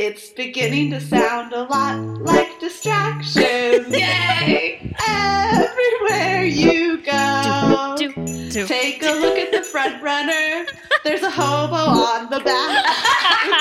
It's 0.00 0.28
beginning 0.28 0.92
to 0.92 1.00
sound 1.00 1.52
a 1.52 1.64
lot 1.64 1.98
like 2.22 2.60
distractions. 2.60 3.88
Yay! 3.88 4.94
Everywhere 5.04 6.44
you 6.44 6.98
go. 6.98 7.96
Do, 7.98 8.12
do, 8.12 8.48
do. 8.48 8.66
Take 8.68 9.02
a 9.02 9.10
look 9.10 9.36
at 9.36 9.50
the 9.50 9.64
front 9.64 10.00
runner. 10.00 10.66
There's 11.02 11.24
a 11.24 11.30
hobo 11.30 11.74
on 11.74 12.30
the 12.30 12.38
back 12.38 12.86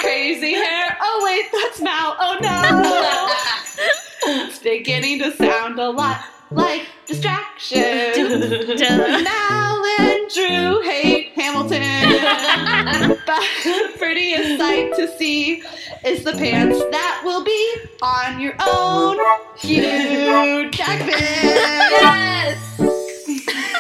crazy 0.02 0.54
hair. 0.54 0.96
Oh 1.02 1.22
wait, 1.26 1.48
that's 1.52 1.82
Mal. 1.82 2.16
Oh 2.20 2.38
no. 2.40 4.44
It's 4.46 4.60
beginning 4.60 5.18
to 5.24 5.36
sound 5.36 5.80
a 5.80 5.90
lot 5.90 6.22
like 6.52 6.86
distractions. 7.08 8.80
Mal 8.80 9.86
and 10.00 10.30
Drew 10.32 10.82
hate 10.84 11.32
Hamilton. 11.34 13.10
the 13.26 13.87
prettiest 14.08 14.58
sight 14.58 14.96
to 14.96 15.06
see 15.18 15.62
is 16.06 16.24
the 16.24 16.32
pants 16.32 16.80
that 16.92 17.22
will 17.26 17.44
be 17.44 17.76
on 18.02 18.40
your 18.40 18.54
own. 18.66 19.18
Hugh 19.58 20.72
Jackman. 20.72 21.10
Yes! 21.10 22.58
oh 22.80 22.94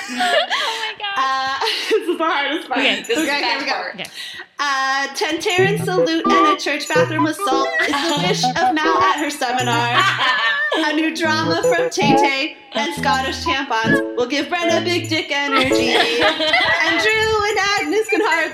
my 0.09 0.93
god. 0.99 1.15
Uh, 1.15 1.59
this 1.89 2.09
is 2.09 2.17
the 2.17 2.23
hardest 2.25 2.67
part. 2.67 2.79
Okay. 2.79 3.03
This 3.03 3.17
okay, 3.17 3.27
bad 3.27 3.43
here 3.43 3.59
we 3.59 3.65
go. 3.71 3.89
Okay. 3.93 4.11
Uh, 4.59 5.07
ten 5.15 5.39
Terran 5.39 5.77
salute 5.85 6.25
and 6.27 6.57
a 6.57 6.59
church 6.59 6.89
bathroom 6.89 7.25
salt 7.31 7.69
is 7.83 7.87
the 7.87 8.23
wish 8.27 8.43
of 8.43 8.75
Mal 8.75 9.01
at 9.01 9.19
her 9.19 9.29
seminar. 9.29 10.03
A 10.77 10.93
new 10.93 11.15
drama 11.15 11.63
from 11.63 11.89
Tay 11.89 12.15
Tay 12.17 12.57
and 12.73 12.93
Scottish 12.95 13.43
tampons 13.43 14.15
will 14.15 14.27
give 14.27 14.49
Brenda 14.49 14.83
big 14.83 15.09
dick 15.09 15.31
energy. 15.31 15.95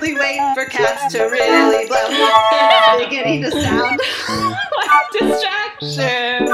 And 0.04 0.12
Drew 0.12 0.12
and 0.12 0.12
Agnes 0.12 0.12
can 0.12 0.12
hardly 0.12 0.14
wait 0.14 0.54
for 0.54 0.64
cats 0.70 1.12
to 1.14 1.22
really 1.24 1.86
blow. 1.86 2.08
Beginning 3.08 3.42
to 3.50 3.50
sound 3.50 4.00
like 4.76 5.10
distractions. 5.12 6.50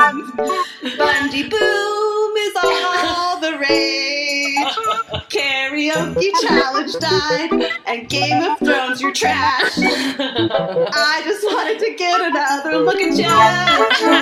Bundy 0.99 1.49
Boom 1.49 2.37
is 2.37 2.55
all 2.63 3.41
the 3.41 3.57
rage. 3.59 4.57
Karaoke 5.31 6.31
challenge 6.43 6.93
died, 6.95 7.51
and 7.87 8.09
Game 8.09 8.43
of 8.43 8.59
Thrones, 8.59 9.01
you're 9.01 9.13
trash. 9.13 9.79
I 9.79 11.23
just 11.25 11.45
wanted 11.45 11.79
to 11.79 11.95
get 11.97 12.21
another 12.21 12.79
look 12.79 12.97
at 12.97 13.17
you. 13.17 13.27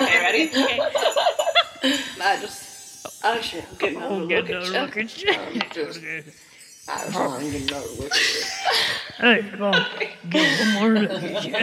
Okay, 0.05 0.21
ready? 0.21 0.51
Okay. 0.51 0.81
I 2.21 2.39
just. 2.41 2.67
Oh 3.25 3.41
shit, 3.41 3.65
I'm 3.71 3.77
getting 3.79 4.03
another 4.03 4.61
look 4.61 4.97
at 4.97 5.23
you. 5.23 5.33
Look 6.89 6.99
at 6.99 7.01
you. 7.01 7.01
I 7.01 7.03
just 7.03 7.19
want 7.19 7.41
to 7.41 7.51
get 7.51 7.71
another 7.71 7.89
look 7.99 8.13
at. 8.13 8.19
Hey, 9.19 9.43
come 9.51 9.63
on. 9.63 9.87
Get 10.31 10.61
one 10.61 10.73
more 10.75 10.91
look 11.01 11.23
at 11.23 11.45
you. 11.45 11.55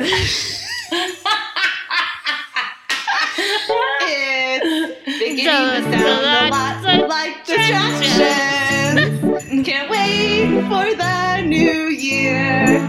It's 4.08 5.20
beginning 5.20 5.84
to 5.84 5.92
sound 5.98 6.06
a 6.06 6.50
lot 6.52 7.10
like 7.10 7.46
distractions. 7.46 9.66
Can't 9.66 9.90
wait 9.90 10.62
for 10.64 10.96
the 10.96 11.42
new 11.42 11.88
year. 11.88 12.80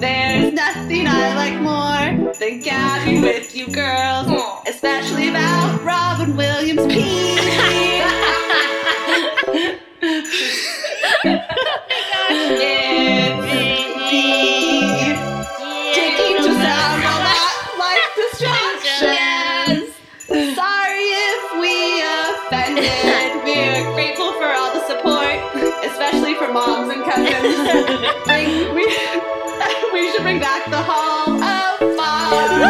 There's 0.00 0.52
nothing 0.52 1.06
I 1.06 1.34
like 1.36 1.60
more 1.60 2.32
than 2.34 2.60
gabbing 2.60 3.22
with 3.22 3.54
you 3.54 3.68
girls, 3.68 4.26
especially 4.66 5.28
about 5.28 5.80
Robin 5.84 6.36
Williams' 6.36 6.86
pee. 6.92 7.38
did. 22.82 23.44
We 23.44 23.54
are 23.54 23.94
grateful 23.94 24.32
for 24.32 24.46
all 24.46 24.74
the 24.74 24.82
support, 24.86 25.38
especially 25.86 26.34
for 26.34 26.52
moms 26.52 26.92
and 26.92 27.04
cousins. 27.04 27.58
we, 28.26 28.70
we, 28.74 28.84
we 29.92 30.10
should 30.10 30.22
bring 30.22 30.40
back 30.40 30.68
the 30.68 30.82
Hall 30.82 31.30
of 31.30 31.96
Moms. 31.96 32.62